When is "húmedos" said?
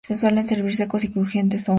1.61-1.69